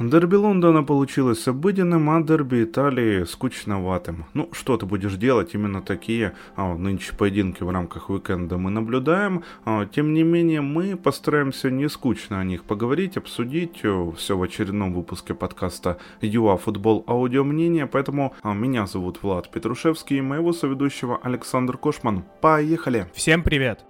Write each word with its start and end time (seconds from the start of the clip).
Дерби 0.00 0.36
Лондона 0.36 0.82
получилось 0.82 1.46
обыденным, 1.46 2.08
а 2.08 2.22
дерби 2.22 2.64
Италии 2.64 3.24
скучноватым. 3.24 4.24
Ну, 4.32 4.48
что 4.52 4.78
ты 4.78 4.86
будешь 4.86 5.16
делать? 5.16 5.50
Именно 5.52 5.82
такие 5.82 6.32
а, 6.56 6.74
нынче 6.74 7.14
поединки 7.14 7.62
в 7.62 7.68
рамках 7.68 8.08
уикенда 8.08 8.56
мы 8.56 8.70
наблюдаем. 8.70 9.44
А, 9.66 9.84
тем 9.84 10.14
не 10.14 10.22
менее, 10.22 10.62
мы 10.62 10.96
постараемся 10.96 11.70
не 11.70 11.90
скучно 11.90 12.40
о 12.40 12.44
них 12.44 12.64
поговорить, 12.64 13.18
обсудить 13.18 13.80
э, 13.82 14.12
все 14.16 14.38
в 14.38 14.42
очередном 14.42 14.94
выпуске 14.94 15.34
подкаста 15.34 15.98
ЮА 16.22 16.56
Футбол 16.56 17.04
Аудио 17.06 17.44
Мнение. 17.44 17.86
Поэтому 17.86 18.34
а, 18.42 18.54
меня 18.54 18.86
зовут 18.86 19.22
Влад 19.22 19.50
Петрушевский 19.50 20.16
и 20.16 20.22
моего 20.22 20.54
соведущего 20.54 21.20
Александр 21.22 21.76
Кошман. 21.76 22.24
Поехали! 22.40 23.06
Всем 23.12 23.42
привет! 23.42 23.84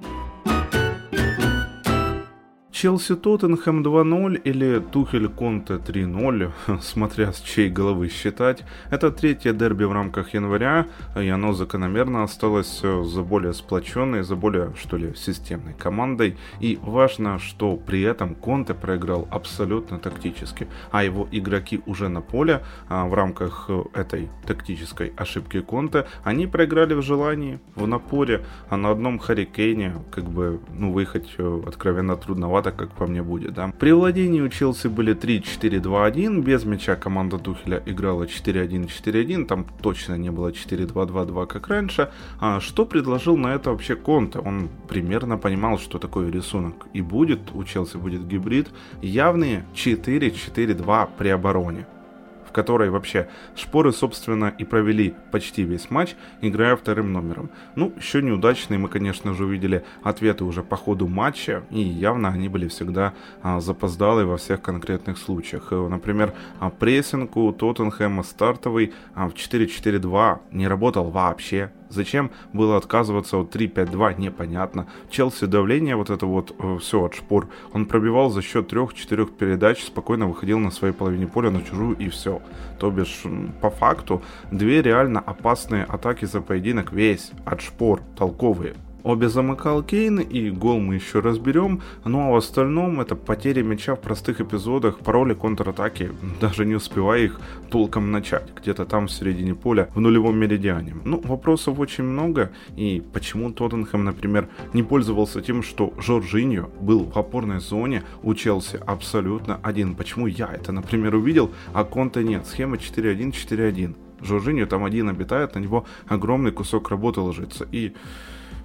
Челси 2.80 3.16
Тоттенхэм 3.16 3.82
2-0 3.82 4.40
или 4.42 4.78
Тухель 4.80 5.28
Конте 5.28 5.74
3-0, 5.74 6.50
смотря 6.80 7.30
с 7.30 7.40
чьей 7.40 7.68
головы 7.68 8.08
считать. 8.08 8.64
Это 8.90 9.10
третье 9.10 9.52
дерби 9.52 9.84
в 9.84 9.92
рамках 9.92 10.32
января, 10.32 10.86
и 11.14 11.28
оно 11.28 11.52
закономерно 11.52 12.22
осталось 12.22 12.80
э, 12.82 13.04
за 13.04 13.22
более 13.22 13.52
сплоченной, 13.52 14.22
за 14.22 14.34
более, 14.34 14.72
что 14.80 14.96
ли, 14.96 15.12
системной 15.14 15.74
командой. 15.74 16.38
И 16.60 16.78
важно, 16.82 17.38
что 17.38 17.76
при 17.76 18.00
этом 18.00 18.34
Конте 18.34 18.72
проиграл 18.72 19.28
абсолютно 19.30 19.98
тактически, 19.98 20.66
а 20.90 21.04
его 21.04 21.28
игроки 21.30 21.82
уже 21.84 22.08
на 22.08 22.22
поле 22.22 22.62
а 22.88 23.04
в 23.04 23.12
рамках 23.12 23.66
э, 23.68 23.82
этой 23.92 24.30
тактической 24.46 25.12
ошибки 25.18 25.60
Конте, 25.60 26.06
они 26.24 26.46
проиграли 26.46 26.94
в 26.94 27.02
желании, 27.02 27.60
в 27.74 27.86
напоре, 27.86 28.40
а 28.70 28.78
на 28.78 28.90
одном 28.90 29.18
Харикейне, 29.18 29.96
как 30.10 30.24
бы, 30.24 30.60
ну, 30.72 30.92
выехать 30.92 31.34
э, 31.36 31.62
откровенно 31.66 32.16
трудновато 32.16 32.69
так 32.70 32.76
как 32.76 32.96
по 32.96 33.06
мне 33.06 33.22
будет, 33.22 33.54
да. 33.54 33.72
При 33.78 33.92
владении 33.92 34.40
у 34.40 34.48
Челси 34.48 34.86
были 34.86 35.14
3-4-2-1, 35.14 36.40
без 36.40 36.64
мяча 36.64 36.94
команда 36.94 37.38
Тухеля 37.38 37.82
играла 37.86 38.24
4-1-4-1, 38.24 39.46
там 39.46 39.66
точно 39.82 40.14
не 40.14 40.30
было 40.30 40.52
4-2-2-2, 40.52 41.46
как 41.46 41.68
раньше. 41.68 42.10
А 42.38 42.60
что 42.60 42.86
предложил 42.86 43.36
на 43.36 43.54
это 43.54 43.70
вообще 43.70 43.96
Конте? 43.96 44.38
Он 44.38 44.68
примерно 44.88 45.36
понимал, 45.36 45.78
что 45.78 45.98
такое 45.98 46.30
рисунок 46.30 46.86
и 46.92 47.02
будет, 47.02 47.40
у 47.54 47.64
Челси 47.64 47.96
будет 47.96 48.26
гибрид, 48.26 48.68
явные 49.02 49.64
4-4-2 49.74 51.08
при 51.18 51.28
обороне 51.28 51.86
в 52.50 52.52
которой 52.52 52.90
вообще 52.90 53.28
шпоры, 53.54 53.92
собственно, 53.92 54.52
и 54.58 54.64
провели 54.64 55.14
почти 55.30 55.62
весь 55.62 55.88
матч, 55.88 56.16
играя 56.40 56.74
вторым 56.74 57.12
номером. 57.12 57.48
Ну, 57.76 57.92
еще 57.96 58.22
неудачные 58.22 58.78
мы, 58.78 58.88
конечно 58.88 59.34
же, 59.34 59.44
увидели 59.44 59.84
ответы 60.02 60.42
уже 60.44 60.64
по 60.64 60.76
ходу 60.76 61.06
матча, 61.06 61.62
и 61.70 61.80
явно 61.80 62.28
они 62.28 62.48
были 62.48 62.66
всегда 62.66 63.14
а, 63.42 63.60
запоздалые 63.60 64.26
во 64.26 64.36
всех 64.36 64.62
конкретных 64.62 65.16
случаях. 65.18 65.68
Э, 65.70 65.88
например, 65.88 66.34
а, 66.58 66.70
прессинг 66.70 67.36
у 67.36 67.52
Тоттенхэма 67.52 68.24
стартовый 68.24 68.92
а, 69.14 69.28
в 69.28 69.34
4-4-2 69.34 70.40
не 70.50 70.66
работал 70.66 71.10
вообще, 71.10 71.70
Зачем 71.90 72.30
было 72.52 72.76
отказываться 72.76 73.36
от 73.36 73.54
3-5-2, 73.54 74.18
непонятно. 74.18 74.86
Челси 75.10 75.46
давление, 75.46 75.96
вот 75.96 76.08
это 76.08 76.24
вот 76.24 76.54
э, 76.56 76.78
все 76.78 77.04
от 77.04 77.14
шпор, 77.14 77.48
он 77.72 77.86
пробивал 77.86 78.30
за 78.30 78.42
счет 78.42 78.68
трех-четырех 78.68 79.32
передач, 79.32 79.82
спокойно 79.84 80.28
выходил 80.28 80.58
на 80.60 80.70
своей 80.70 80.94
половине 80.94 81.26
поля 81.26 81.50
на 81.50 81.62
чужую 81.62 81.96
и 81.96 82.08
все. 82.08 82.40
То 82.78 82.90
бишь, 82.90 83.22
по 83.60 83.70
факту, 83.70 84.22
две 84.50 84.82
реально 84.82 85.20
опасные 85.20 85.84
атаки 85.84 86.24
за 86.24 86.40
поединок 86.40 86.92
весь 86.92 87.32
от 87.44 87.60
шпор, 87.60 88.00
толковые. 88.16 88.74
Обе 89.02 89.28
замыкал 89.28 89.82
Кейн, 89.82 90.20
и 90.20 90.50
гол 90.50 90.78
мы 90.78 90.96
еще 90.96 91.20
разберем. 91.20 91.80
Ну 92.04 92.20
а 92.20 92.30
в 92.30 92.36
остальном 92.36 93.00
это 93.00 93.16
потери 93.16 93.62
мяча 93.62 93.94
в 93.94 94.00
простых 94.00 94.40
эпизодах, 94.40 94.98
пароли 94.98 95.34
контратаки, 95.34 96.10
даже 96.40 96.66
не 96.66 96.74
успевая 96.74 97.24
их 97.24 97.40
толком 97.70 98.10
начать, 98.10 98.48
где-то 98.60 98.84
там 98.84 99.06
в 99.06 99.12
середине 99.12 99.54
поля, 99.54 99.88
в 99.94 100.00
нулевом 100.00 100.38
меридиане. 100.38 100.96
Ну, 101.04 101.20
вопросов 101.24 101.78
очень 101.78 102.04
много, 102.04 102.50
и 102.76 103.02
почему 103.12 103.50
Тоттенхэм, 103.52 104.04
например, 104.04 104.48
не 104.74 104.82
пользовался 104.82 105.40
тем, 105.40 105.62
что 105.62 105.94
Жоржиньо 105.98 106.70
был 106.80 107.04
в 107.04 107.18
опорной 107.18 107.60
зоне 107.60 108.02
у 108.22 108.34
Челси 108.34 108.80
абсолютно 108.86 109.60
один. 109.62 109.94
Почему 109.94 110.26
я 110.26 110.50
это, 110.52 110.72
например, 110.72 111.14
увидел, 111.14 111.50
а 111.72 111.84
Конта 111.84 112.22
нет? 112.22 112.46
Схема 112.46 112.76
4-1-4-1. 112.76 113.94
Жоржиньо 114.22 114.66
там 114.66 114.84
один 114.84 115.08
обитает, 115.08 115.54
на 115.54 115.60
него 115.60 115.86
огромный 116.06 116.52
кусок 116.52 116.90
работы 116.90 117.20
ложится. 117.20 117.66
И 117.72 117.94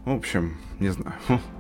в 0.05 0.11
общем, 0.11 0.57
не 0.79 0.89
знаю. 0.89 1.15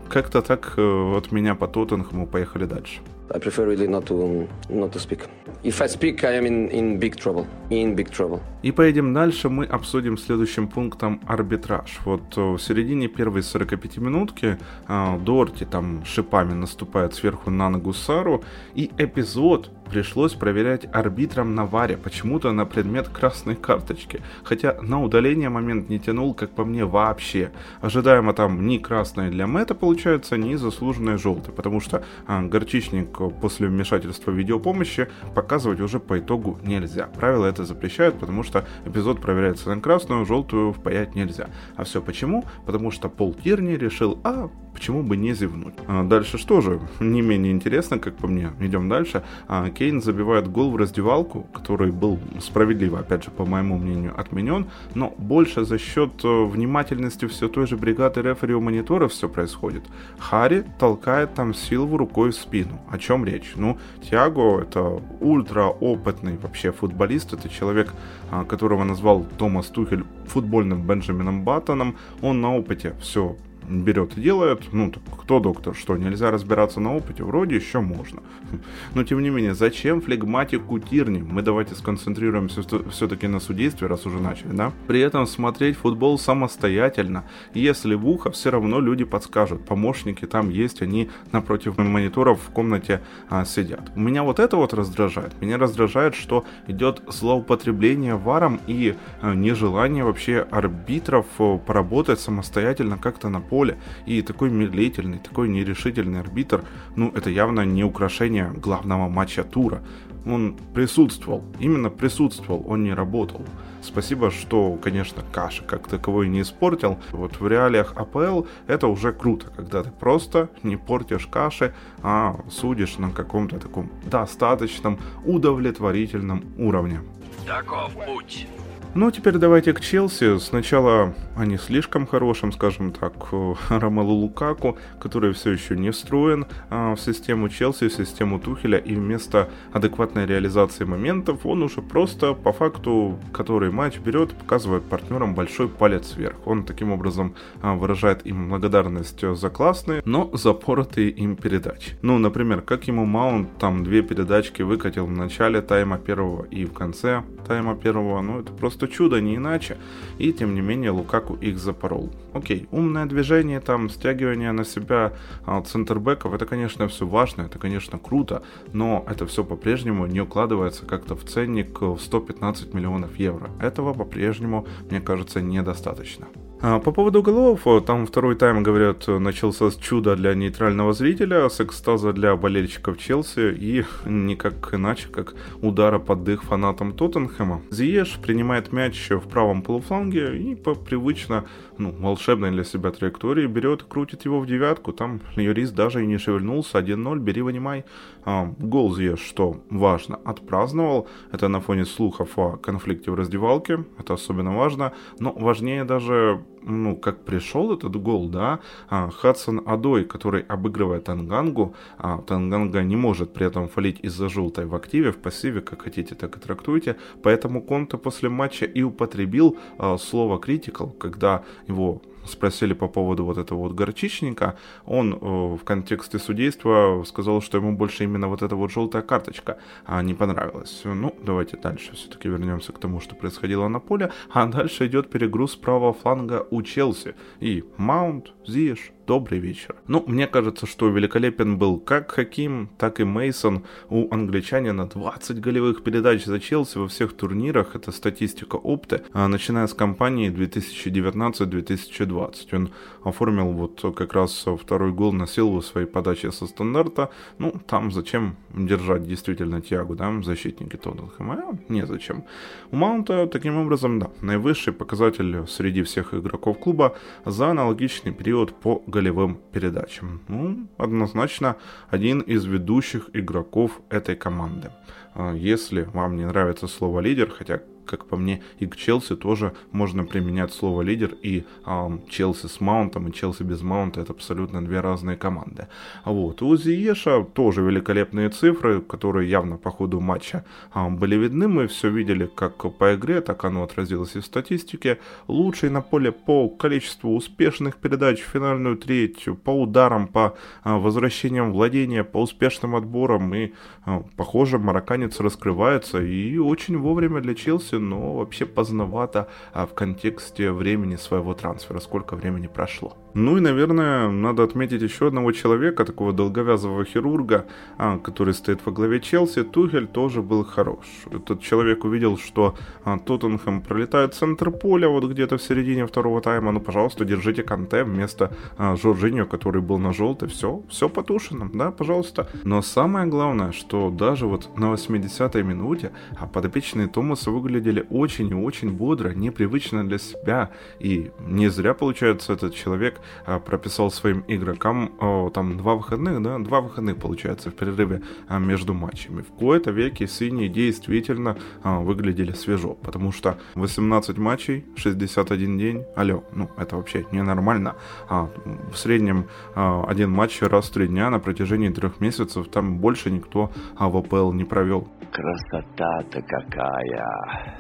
Как-то 0.09 0.41
так 0.41 0.73
э, 0.77 1.17
от 1.17 1.31
меня 1.31 1.55
по 1.55 1.67
Тоттенхэму 1.67 2.27
поехали 2.27 2.65
дальше. 2.65 3.01
I 3.29 3.39
prefer 3.39 3.65
really 3.65 3.87
not 3.87 4.05
to 4.05 4.47
not 4.69 4.91
to 4.91 4.99
speak. 4.99 5.27
If 5.63 5.81
I 5.81 5.87
speak, 5.87 6.23
I 6.23 6.37
am 6.37 6.45
in, 6.45 6.69
in 6.69 6.99
big 6.99 7.15
trouble. 7.15 7.47
In 7.71 7.95
big 7.95 8.11
trouble. 8.11 8.39
И 8.61 8.71
поедем 8.71 9.13
дальше, 9.13 9.49
мы 9.49 9.65
обсудим 9.65 10.17
следующим 10.17 10.67
пунктом 10.67 11.19
арбитраж. 11.25 11.99
Вот 12.05 12.37
э, 12.37 12.41
в 12.41 12.59
середине 12.59 13.07
первой 13.07 13.41
45 13.41 13.97
минутки 13.97 14.57
э, 14.87 15.17
Дорти 15.19 15.65
там 15.65 16.05
шипами 16.05 16.53
наступает 16.53 17.15
сверху 17.15 17.49
на 17.49 17.69
ногу 17.69 17.93
Сару, 17.93 18.43
и 18.75 18.91
эпизод 18.97 19.71
пришлось 19.89 20.33
проверять 20.33 20.87
арбитром 20.91 21.55
на 21.55 21.65
варе, 21.65 21.97
почему-то 21.97 22.51
на 22.51 22.65
предмет 22.65 23.09
красной 23.09 23.55
карточки. 23.55 24.21
Хотя 24.43 24.77
на 24.81 25.01
удаление 25.01 25.49
момент 25.49 25.89
не 25.89 25.99
тянул, 25.99 26.33
как 26.33 26.51
по 26.51 26.65
мне, 26.65 26.85
вообще. 26.85 27.51
Ожидаемо 27.81 28.33
там 28.33 28.67
ни 28.67 28.77
красная 28.77 29.29
для 29.29 29.47
Мэтта 29.47 29.75
получается, 29.75 30.37
ни 30.37 30.55
заслуженная 30.55 31.17
желтая, 31.17 31.53
потому 31.53 31.79
что 31.79 32.03
а, 32.27 32.41
горчичник 32.41 33.17
после 33.41 33.67
вмешательства 33.67 34.31
видеопомощи 34.31 35.07
показывать 35.33 35.79
уже 35.79 35.99
по 35.99 36.19
итогу 36.19 36.59
нельзя. 36.63 37.07
Правила 37.07 37.45
это 37.45 37.65
запрещают, 37.65 38.19
потому 38.19 38.43
что 38.43 38.65
эпизод 38.85 39.21
проверяется 39.21 39.73
на 39.73 39.81
красную, 39.81 40.25
желтую 40.25 40.73
впаять 40.73 41.15
нельзя. 41.15 41.49
А 41.75 41.83
все 41.83 42.01
почему? 42.01 42.45
Потому 42.65 42.91
что 42.91 43.09
Пол 43.09 43.33
Тирни 43.33 43.73
решил, 43.73 44.19
а 44.23 44.49
почему 44.75 45.03
бы 45.03 45.17
не 45.17 45.33
зевнуть. 45.33 45.73
А 45.87 46.03
дальше 46.03 46.37
что 46.37 46.61
же? 46.61 46.79
Не 46.99 47.21
менее 47.21 47.51
интересно, 47.51 47.97
как 47.97 48.15
по 48.17 48.27
мне. 48.27 48.51
Идем 48.59 48.89
дальше. 48.89 49.23
А, 49.47 49.69
Кейн 49.77 50.01
забивает 50.01 50.47
гол 50.47 50.71
в 50.71 50.77
раздевалку, 50.77 51.43
который 51.53 51.91
был 51.91 52.19
справедливо, 52.39 52.99
опять 52.99 53.25
же, 53.25 53.31
по 53.31 53.45
моему 53.45 53.77
мнению, 53.77 54.13
отменен, 54.17 54.67
но 54.93 55.13
больше 55.17 55.65
за 55.65 55.77
счет 55.77 56.11
э, 56.23 56.45
внимательности 56.45 57.27
все 57.27 57.49
той 57.49 57.67
же 57.67 57.75
бригады 57.75 58.21
рефери 58.21 58.53
у 58.53 58.61
монитора 58.61 59.07
все 59.07 59.27
происходит. 59.27 59.83
Харри 60.17 60.63
толкает 60.79 61.33
там 61.33 61.53
Силву 61.53 61.97
рукой 61.97 62.31
в 62.31 62.35
спину. 62.35 62.79
О 62.89 62.97
чем 62.97 63.25
речь? 63.25 63.53
Ну, 63.55 63.77
Тиаго 64.09 64.61
это 64.61 65.01
ультра 65.19 65.65
опытный 65.65 66.37
вообще 66.37 66.71
футболист, 66.71 67.33
это 67.33 67.49
человек, 67.49 67.93
а, 68.31 68.45
которого 68.45 68.83
назвал 68.83 69.25
Томас 69.37 69.67
Тухель 69.67 70.05
футбольным 70.27 70.81
Бенджамином 70.87 71.43
Баттоном. 71.43 71.95
Он 72.21 72.41
на 72.41 72.55
опыте 72.55 72.93
все 73.01 73.35
берет 73.69 74.17
и 74.17 74.21
делает. 74.21 74.73
Ну, 74.73 74.91
так, 74.91 75.03
кто 75.21 75.39
доктор? 75.39 75.75
Что, 75.75 75.97
нельзя 75.97 76.31
разбираться 76.31 76.79
на 76.79 76.95
опыте? 76.95 77.23
Вроде 77.23 77.55
еще 77.55 77.79
можно. 77.79 78.21
Но, 78.93 79.03
тем 79.03 79.21
не 79.21 79.29
менее, 79.29 79.55
зачем 79.55 80.01
флегматику 80.01 80.79
Тирни? 80.79 81.21
Мы 81.21 81.41
давайте 81.41 81.75
сконцентрируемся 81.75 82.61
все-таки 82.89 83.27
на 83.27 83.39
судействе, 83.39 83.87
раз 83.87 84.05
уже 84.05 84.19
начали, 84.19 84.51
да? 84.51 84.71
При 84.87 84.99
этом 84.99 85.27
смотреть 85.27 85.77
футбол 85.77 86.19
самостоятельно. 86.19 87.23
Если 87.53 87.95
в 87.95 88.07
ухо, 88.07 88.31
все 88.31 88.51
равно 88.51 88.79
люди 88.79 89.03
подскажут. 89.03 89.65
Помощники 89.65 90.25
там 90.25 90.49
есть, 90.49 90.81
они 90.81 91.09
напротив 91.31 91.77
мониторов 91.77 92.39
в 92.41 92.51
комнате 92.51 93.01
а, 93.29 93.45
сидят. 93.45 93.95
Меня 93.95 94.23
вот 94.23 94.39
это 94.39 94.57
вот 94.57 94.73
раздражает. 94.73 95.41
Меня 95.41 95.57
раздражает, 95.57 96.15
что 96.15 96.45
идет 96.67 97.01
злоупотребление 97.07 98.15
варом 98.15 98.59
и 98.67 98.95
а, 99.21 99.33
нежелание 99.33 100.03
вообще 100.03 100.45
арбитров 100.51 101.25
а, 101.39 101.57
поработать 101.57 102.19
самостоятельно 102.19 102.97
как-то 102.97 103.29
на 103.29 103.41
поле 103.41 103.54
поле. 103.55 103.77
И 104.05 104.21
такой 104.21 104.49
медлительный, 104.49 105.17
такой 105.17 105.47
нерешительный 105.47 106.19
арбитр, 106.19 106.65
ну, 106.97 107.09
это 107.15 107.29
явно 107.29 107.61
не 107.61 107.85
украшение 107.85 108.51
главного 108.51 109.07
матча 109.07 109.45
тура. 109.45 109.81
Он 110.25 110.57
присутствовал, 110.73 111.41
именно 111.61 111.89
присутствовал, 111.89 112.65
он 112.67 112.83
не 112.83 112.93
работал. 112.93 113.45
Спасибо, 113.81 114.29
что, 114.31 114.77
конечно, 114.83 115.23
Каша 115.31 115.63
как 115.63 115.87
таковой 115.87 116.27
не 116.27 116.41
испортил. 116.41 116.97
Вот 117.11 117.39
в 117.39 117.47
реалиях 117.47 117.93
АПЛ 117.95 118.41
это 118.67 118.87
уже 118.87 119.13
круто, 119.13 119.45
когда 119.55 119.83
ты 119.83 119.91
просто 119.91 120.49
не 120.63 120.75
портишь 120.75 121.27
каши, 121.27 121.73
а 122.03 122.35
судишь 122.49 122.97
на 122.97 123.11
каком-то 123.11 123.57
таком 123.57 123.89
достаточном 124.11 124.99
удовлетворительном 125.25 126.43
уровне. 126.57 126.99
Таков 127.45 127.93
путь. 128.05 128.47
Ну, 128.97 129.11
теперь 129.11 129.33
давайте 129.33 129.73
к 129.73 129.81
Челси. 129.81 130.39
Сначала 130.39 131.13
о 131.35 131.45
не 131.45 131.57
слишком 131.57 132.07
хорошем, 132.07 132.53
скажем 132.53 132.93
так, 132.93 133.13
Ромелу 133.69 134.13
Лукаку, 134.13 134.77
который 135.01 135.33
все 135.33 135.51
еще 135.51 135.75
не 135.75 135.91
встроен 135.91 136.45
а, 136.69 136.95
в 136.95 137.01
систему 137.01 137.49
Челси, 137.49 137.89
в 137.89 137.93
систему 137.93 138.39
Тухеля, 138.39 138.77
и 138.77 138.95
вместо 138.95 139.49
адекватной 139.73 140.25
реализации 140.25 140.85
моментов 140.85 141.45
он 141.45 141.63
уже 141.63 141.81
просто 141.81 142.33
по 142.33 142.53
факту, 142.53 143.19
который 143.33 143.69
матч 143.69 143.97
берет, 143.99 144.33
показывает 144.33 144.85
партнерам 144.85 145.35
большой 145.35 145.67
палец 145.67 146.15
вверх. 146.15 146.37
Он 146.45 146.63
таким 146.63 146.93
образом 146.93 147.35
а, 147.61 147.75
выражает 147.75 148.25
им 148.25 148.47
благодарность 148.47 149.19
за 149.19 149.49
классные, 149.49 150.03
но 150.05 150.29
запоротые 150.31 151.09
им 151.09 151.35
передачи. 151.35 151.97
Ну, 152.01 152.17
например, 152.17 152.61
как 152.61 152.87
ему 152.87 153.03
Маунт 153.03 153.57
там 153.59 153.83
две 153.83 154.03
передачки 154.03 154.61
выкатил 154.61 155.05
в 155.05 155.11
начале 155.11 155.61
тайма 155.61 155.97
первого 155.97 156.45
и 156.45 156.63
в 156.63 156.71
конце 156.71 157.23
тайма 157.45 157.75
первого, 157.75 158.21
ну 158.21 158.39
это 158.39 158.53
просто 158.53 158.84
чудо, 158.87 159.21
не 159.21 159.35
иначе. 159.35 159.77
И 160.17 160.31
тем 160.33 160.55
не 160.55 160.61
менее 160.61 160.91
Лукаку 160.91 161.35
их 161.35 161.59
запорол. 161.59 162.11
Окей, 162.33 162.67
умное 162.71 163.05
движение, 163.05 163.59
там, 163.59 163.89
стягивание 163.89 164.51
на 164.51 164.65
себя 164.65 165.13
а, 165.45 165.61
центрбеков, 165.61 166.33
это, 166.33 166.45
конечно, 166.45 166.87
все 166.87 167.05
важно, 167.05 167.43
это, 167.43 167.59
конечно, 167.59 167.97
круто, 167.97 168.43
но 168.73 169.05
это 169.09 169.25
все 169.25 169.43
по-прежнему 169.43 170.05
не 170.05 170.21
укладывается 170.21 170.85
как-то 170.85 171.15
в 171.15 171.23
ценник 171.23 171.81
в 171.81 171.99
115 171.99 172.73
миллионов 172.73 173.17
евро. 173.17 173.49
Этого 173.61 173.93
по-прежнему, 173.93 174.67
мне 174.89 175.01
кажется, 175.01 175.41
недостаточно. 175.41 176.27
А, 176.67 176.79
по 176.79 176.91
поводу 176.91 177.21
голов, 177.21 177.67
там 177.85 178.07
второй 178.07 178.33
тайм, 178.33 178.63
говорят, 178.63 179.07
начался 179.07 179.69
с 179.69 179.75
чуда 179.75 180.15
для 180.15 180.33
нейтрального 180.33 180.93
зрителя, 180.93 181.47
с 181.47 181.61
экстаза 181.61 182.11
для 182.11 182.35
болельщиков 182.35 182.97
Челси 182.97 183.53
и 183.53 183.85
никак 184.07 184.73
иначе, 184.73 185.07
как 185.09 185.35
удара 185.61 185.99
под 185.99 186.23
дых 186.23 186.43
фанатам 186.43 186.93
Тоттенхэма. 186.93 187.61
Зиеш 187.69 188.17
принимает 188.19 188.71
мяч 188.71 189.11
в 189.11 189.29
правом 189.29 189.61
полуфланге 189.61 190.39
и 190.39 190.55
по 190.55 190.73
привычно, 190.73 191.45
ну, 191.77 191.91
волшебной 191.91 192.49
для 192.49 192.63
себя 192.63 192.89
траектории 192.89 193.45
берет 193.45 193.83
крутит 193.83 194.25
его 194.25 194.39
в 194.39 194.47
девятку. 194.47 194.91
Там 194.91 195.21
Юрис 195.35 195.69
даже 195.69 196.03
и 196.03 196.07
не 196.07 196.17
шевельнулся, 196.17 196.79
1-0, 196.79 197.19
бери, 197.19 197.43
вынимай. 197.43 197.85
А, 198.23 198.51
гол 198.57 198.95
Зиеш, 198.95 199.19
что 199.19 199.61
важно, 199.69 200.19
отпраздновал. 200.25 201.07
Это 201.31 201.47
на 201.47 201.61
фоне 201.61 201.85
слухов 201.85 202.39
о 202.39 202.57
конфликте 202.57 203.11
в 203.11 203.13
раздевалке, 203.13 203.85
это 203.99 204.15
особенно 204.15 204.57
важно. 204.57 204.93
Но 205.19 205.31
важнее 205.31 205.83
даже 205.83 206.41
ну, 206.65 206.95
как 206.95 207.23
пришел 207.23 207.73
этот 207.73 207.95
гол, 207.95 208.27
да, 208.29 208.59
а, 208.89 209.09
Хадсон 209.09 209.61
Адой, 209.65 210.05
который 210.05 210.41
обыгрывает 210.41 211.05
Тангангу, 211.05 211.75
а 211.97 212.17
Танганга 212.21 212.83
не 212.83 212.95
может 212.95 213.33
при 213.33 213.45
этом 213.45 213.67
фалить 213.67 213.99
из-за 214.01 214.29
желтой 214.29 214.65
в 214.65 214.75
активе, 214.75 215.11
в 215.11 215.17
пассиве, 215.17 215.61
как 215.61 215.83
хотите, 215.83 216.15
так 216.15 216.37
и 216.37 216.39
трактуйте, 216.39 216.97
поэтому 217.23 217.61
Конте 217.61 217.97
после 217.97 218.29
матча 218.29 218.65
и 218.65 218.81
употребил 218.83 219.57
а, 219.77 219.97
слово 219.97 220.39
критикал, 220.39 220.89
когда 220.89 221.43
его 221.67 222.01
спросили 222.27 222.73
по 222.73 222.87
поводу 222.87 223.25
вот 223.25 223.37
этого 223.37 223.59
вот 223.59 223.73
горчичника, 223.73 224.57
он 224.85 225.13
э, 225.13 225.17
в 225.17 225.63
контексте 225.63 226.19
судейства 226.19 227.03
сказал, 227.05 227.41
что 227.41 227.57
ему 227.57 227.75
больше 227.75 228.03
именно 228.03 228.27
вот 228.27 228.41
эта 228.41 228.55
вот 228.55 228.71
желтая 228.71 229.01
карточка 229.01 229.57
а, 229.85 230.01
не 230.01 230.13
понравилась. 230.13 230.81
Ну, 230.83 231.15
давайте 231.21 231.57
дальше 231.57 231.93
все-таки 231.95 232.29
вернемся 232.29 232.71
к 232.71 232.79
тому, 232.79 232.99
что 232.99 233.15
происходило 233.15 233.67
на 233.67 233.79
поле. 233.79 234.11
А 234.31 234.45
дальше 234.45 234.87
идет 234.87 235.09
перегруз 235.09 235.55
правого 235.55 235.93
фланга 235.93 236.47
у 236.51 236.61
Челси. 236.61 237.15
И 237.39 237.63
Маунт, 237.77 238.33
Зиш, 238.47 238.91
добрый 239.07 239.39
вечер. 239.39 239.75
Ну, 239.87 240.03
мне 240.07 240.27
кажется, 240.27 240.65
что 240.65 240.89
великолепен 240.89 241.57
был 241.57 241.79
как 241.79 242.11
Хаким, 242.11 242.69
так 242.77 242.99
и 242.99 243.03
Мейсон. 243.03 243.63
У 243.89 244.13
англичанина 244.13 244.87
20 244.87 245.39
голевых 245.39 245.83
передач 245.83 246.25
за 246.25 246.39
Челси 246.39 246.79
во 246.79 246.87
всех 246.87 247.13
турнирах. 247.13 247.75
Это 247.75 247.91
статистика 247.91 248.55
опты, 248.55 249.01
а, 249.13 249.27
начиная 249.27 249.67
с 249.67 249.73
кампании 249.73 250.29
2019-2020. 250.29 252.53
Он 252.53 252.69
оформил 253.03 253.51
вот 253.51 253.95
как 253.95 254.13
раз 254.13 254.45
второй 254.61 254.91
гол 254.91 255.13
на 255.13 255.27
силу 255.27 255.61
своей 255.61 255.87
подачи 255.87 256.31
со 256.31 256.47
стандарта. 256.47 257.09
Ну, 257.37 257.53
там 257.67 257.91
зачем 257.91 258.35
держать 258.53 259.07
действительно 259.07 259.61
Тиагу, 259.61 259.95
да, 259.95 260.11
защитники 260.21 260.77
Тоттенхэма? 260.77 261.35
А, 261.35 261.53
незачем. 261.69 262.23
У 262.71 262.75
Маунта, 262.75 263.27
таким 263.27 263.57
образом, 263.57 263.99
да, 263.99 264.09
наивысший 264.21 264.73
показатель 264.73 265.45
среди 265.47 265.83
всех 265.83 266.13
игроков 266.13 266.59
клуба 266.59 266.95
за 267.25 267.49
аналогичный 267.49 268.13
период 268.13 268.53
по 268.53 268.81
голевым 268.95 269.39
передачам. 269.51 270.21
Ну, 270.29 270.67
однозначно 270.77 271.55
один 271.89 272.21
из 272.21 272.45
ведущих 272.45 273.09
игроков 273.13 273.81
этой 273.89 274.15
команды. 274.15 274.69
А, 275.13 275.33
если 275.33 275.81
вам 275.93 276.15
не 276.15 276.25
нравится 276.25 276.67
слово 276.67 277.01
лидер, 277.01 277.29
хотя 277.29 277.59
как 277.85 278.05
по 278.05 278.17
мне, 278.17 278.41
и 278.59 278.65
к 278.67 278.75
Челси 278.75 279.15
тоже 279.15 279.53
можно 279.71 280.03
применять 280.03 280.53
слово 280.53 280.81
лидер, 280.81 281.15
и 281.21 281.43
э, 281.65 281.97
Челси 282.09 282.47
с 282.47 282.59
Маунтом 282.59 283.07
и 283.07 283.13
Челси 283.13 283.43
без 283.43 283.61
Маунта 283.61 284.01
это 284.01 284.13
абсолютно 284.13 284.63
две 284.63 284.81
разные 284.81 285.17
команды. 285.17 285.67
Вот. 286.03 286.41
У 286.41 286.55
Зиеша 286.57 287.23
тоже 287.23 287.61
великолепные 287.61 288.29
цифры, 288.29 288.81
которые 288.81 289.29
явно 289.29 289.57
по 289.57 289.71
ходу 289.71 289.99
матча 289.99 290.43
э, 290.73 290.89
были 290.89 291.15
видны. 291.15 291.47
Мы 291.47 291.67
все 291.67 291.89
видели 291.89 292.29
как 292.33 292.57
по 292.77 292.95
игре, 292.95 293.21
так 293.21 293.45
оно 293.45 293.63
отразилось 293.63 294.15
и 294.15 294.19
в 294.19 294.25
статистике. 294.25 294.99
Лучший 295.27 295.69
на 295.69 295.81
поле 295.81 296.11
по 296.11 296.49
количеству 296.49 297.15
успешных 297.15 297.77
передач 297.77 298.21
в 298.21 298.27
финальную 298.27 298.77
третью, 298.77 299.35
по 299.35 299.51
ударам, 299.51 300.07
по 300.07 300.35
э, 300.63 300.73
возвращениям 300.73 301.51
владения, 301.51 302.03
по 302.03 302.21
успешным 302.21 302.75
отборам. 302.75 303.33
И, 303.35 303.53
э, 303.85 304.01
похоже, 304.15 304.57
марокканец 304.59 305.19
раскрывается 305.19 306.01
и 306.01 306.37
очень 306.37 306.77
вовремя 306.77 307.21
для 307.21 307.35
Челси 307.35 307.74
курсе, 307.75 307.79
но 307.79 308.13
вообще 308.13 308.45
поздновато 308.45 309.27
а 309.53 309.65
в 309.65 309.73
контексте 309.73 310.51
времени 310.51 310.97
своего 310.97 311.33
трансфера, 311.33 311.79
сколько 311.79 312.15
времени 312.15 312.47
прошло. 312.47 312.97
Ну 313.15 313.37
и, 313.37 313.39
наверное, 313.39 314.09
надо 314.09 314.43
отметить 314.43 314.81
еще 314.81 315.07
одного 315.07 315.31
человека, 315.31 315.85
такого 315.85 316.11
долговязого 316.11 316.83
хирурга, 316.83 317.45
а, 317.77 317.97
который 317.97 318.33
стоит 318.33 318.59
во 318.65 318.73
главе 318.73 318.99
Челси. 318.99 319.43
Тухель 319.43 319.87
тоже 319.87 320.21
был 320.21 320.43
хорош. 320.43 320.85
Этот 321.09 321.41
человек 321.41 321.85
увидел, 321.85 322.17
что 322.17 322.55
а, 322.83 322.99
Тоттенхэм 322.99 323.61
пролетает 323.61 324.15
центр 324.15 324.51
поля, 324.51 324.89
вот 324.89 325.05
где-то 325.05 325.37
в 325.37 325.41
середине 325.41 325.87
второго 325.87 326.19
тайма. 326.19 326.51
Ну, 326.51 326.59
пожалуйста, 326.59 327.05
держите 327.05 327.41
Канте 327.41 327.85
вместо 327.85 328.33
а, 328.57 328.75
Жоржиньо, 328.75 329.25
который 329.25 329.61
был 329.61 329.77
на 329.77 329.93
желтой. 329.93 330.27
Все, 330.27 330.61
все 330.67 330.89
потушено, 330.89 331.49
да, 331.53 331.71
пожалуйста. 331.71 332.27
Но 332.43 332.61
самое 332.61 333.07
главное, 333.07 333.53
что 333.53 333.91
даже 333.91 334.25
вот 334.25 334.57
на 334.57 334.73
80-й 334.73 335.41
минуте 335.41 335.93
подопечные 336.33 336.87
Томаса 336.87 337.31
выглядели 337.31 337.87
очень 337.89 338.27
и 338.27 338.33
очень 338.33 338.71
бодро, 338.71 339.11
непривычно 339.11 339.87
для 339.87 339.99
себя. 339.99 340.49
И 340.79 341.11
не 341.25 341.47
зря, 341.47 341.73
получается, 341.73 342.33
этот 342.33 342.53
человек 342.53 342.99
прописал 343.45 343.91
своим 343.91 344.23
игрокам 344.27 344.91
там 345.33 345.57
два 345.57 345.75
выходных, 345.75 346.21
да, 346.21 346.39
два 346.39 346.61
выходных 346.61 346.97
получается 346.97 347.49
в 347.49 347.55
перерыве 347.55 348.01
а, 348.27 348.39
между 348.39 348.73
матчами. 348.73 349.21
В 349.21 349.31
кои-то 349.31 349.71
веке 349.71 350.07
синие 350.07 350.49
действительно 350.49 351.37
а, 351.63 351.79
выглядели 351.79 352.31
свежо, 352.31 352.73
потому 352.73 353.11
что 353.11 353.37
18 353.55 354.17
матчей, 354.17 354.65
61 354.75 355.57
день, 355.57 355.85
алло, 355.95 356.23
ну 356.33 356.49
это 356.57 356.75
вообще 356.77 357.05
ненормально. 357.11 357.75
В 358.09 358.75
среднем 358.75 359.27
один 359.55 360.11
матч 360.11 360.41
раз 360.41 360.69
в 360.69 360.73
три 360.73 360.87
дня 360.87 361.09
на 361.09 361.19
протяжении 361.19 361.69
трех 361.69 361.99
месяцев, 361.99 362.47
там 362.47 362.77
больше 362.77 363.11
никто 363.11 363.51
в 363.79 363.97
АПЛ 363.97 364.31
не 364.31 364.43
провел. 364.43 364.87
Красота-то 365.11 366.21
какая, 366.21 367.59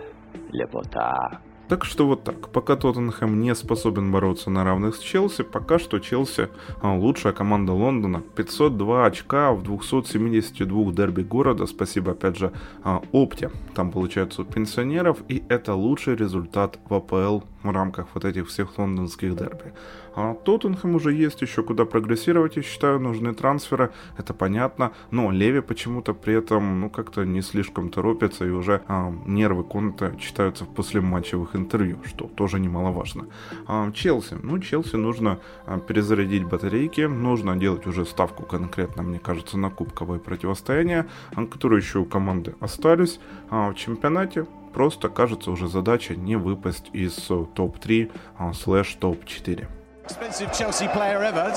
лепота. 0.51 1.41
Так 1.67 1.83
что 1.83 2.05
вот 2.05 2.23
так. 2.23 2.49
Пока 2.49 2.75
Тоттенхэм 2.75 3.39
не 3.39 3.55
способен 3.55 4.11
бороться 4.11 4.51
на 4.51 4.63
равных 4.63 4.95
с 4.95 4.99
Челси, 4.99 5.43
пока 5.43 5.79
что 5.79 5.99
Челси 5.99 6.49
а, 6.81 6.95
лучшая 6.95 7.33
команда 7.33 7.73
Лондона. 7.73 8.21
502 8.35 9.05
очка 9.05 9.51
в 9.51 9.63
272 9.63 10.91
дерби 10.91 11.23
города. 11.23 11.65
Спасибо 11.65 12.11
опять 12.11 12.37
же 12.37 12.51
а, 12.83 13.01
Опте. 13.11 13.49
Там 13.73 13.91
получается 13.91 14.43
у 14.43 14.45
пенсионеров. 14.45 15.17
И 15.27 15.43
это 15.49 15.73
лучший 15.73 16.15
результат 16.15 16.77
в 16.87 16.93
АПЛ 16.93 17.39
в 17.63 17.71
рамках 17.71 18.07
вот 18.13 18.25
этих 18.25 18.47
всех 18.47 18.77
лондонских 18.77 19.35
дерби. 19.35 19.73
А 20.15 20.33
Тоттенхэм 20.33 20.95
уже 20.95 21.13
есть 21.13 21.41
еще 21.41 21.61
куда 21.61 21.85
прогрессировать, 21.85 22.55
я 22.55 22.61
считаю, 22.61 22.99
нужны 22.99 23.33
трансферы, 23.33 23.91
это 24.17 24.33
понятно, 24.33 24.93
но 25.11 25.29
Леви 25.29 25.59
почему-то 25.59 26.13
при 26.13 26.35
этом, 26.35 26.79
ну, 26.79 26.89
как-то 26.89 27.25
не 27.25 27.41
слишком 27.41 27.89
торопится, 27.89 28.45
и 28.45 28.49
уже 28.49 28.81
а, 28.87 29.13
нервы 29.25 29.63
Конта 29.63 30.15
читаются 30.17 30.63
в 30.63 30.69
послематчевых 30.69 31.55
интервью, 31.55 31.97
что 32.05 32.27
тоже 32.27 32.59
немаловажно. 32.59 33.27
А, 33.67 33.91
Челси, 33.91 34.37
ну, 34.41 34.59
Челси 34.59 34.95
нужно 34.95 35.39
а, 35.65 35.79
перезарядить 35.79 36.45
батарейки, 36.45 37.01
нужно 37.01 37.57
делать 37.57 37.85
уже 37.85 38.05
ставку 38.05 38.43
конкретно, 38.43 39.03
мне 39.03 39.19
кажется, 39.19 39.57
на 39.57 39.69
кубковое 39.69 40.19
противостояние, 40.19 41.07
а, 41.35 41.45
которые 41.45 41.79
еще 41.79 41.99
у 41.99 42.05
команды 42.05 42.55
остались 42.61 43.19
а, 43.49 43.71
в 43.71 43.75
чемпионате, 43.75 44.45
просто 44.73 45.09
кажется 45.09 45.51
уже 45.51 45.67
задача 45.67 46.15
не 46.15 46.37
выпасть 46.37 46.89
из 46.93 47.15
топ-3 47.15 48.11
а, 48.37 48.53
слэш 48.53 48.93
топ-4. 48.95 49.67
Expensive 50.05 50.53
Chelsea 50.53 50.87
player 50.89 51.23
ever. 51.23 51.51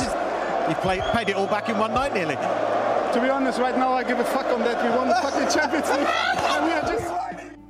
He 0.69 0.75
played, 0.77 1.03
paid 1.13 1.29
it 1.29 1.37
all 1.37 1.47
back 1.47 1.69
in 1.69 1.79
one 1.79 1.93
night 1.93 2.15
nearly. 2.15 2.37
To 2.37 3.21
be 3.23 3.29
honest, 3.29 3.59
right 3.59 3.77
now 3.77 3.93
I 3.93 4.03
give 4.03 4.19
a 4.19 4.25
fuck 4.25 4.47
on 4.47 4.61
that. 4.61 4.83
We 4.83 4.91
won 4.97 5.09
the 5.09 5.15
fucking 5.17 5.49
Champions 5.53 5.89
League. 5.91 6.85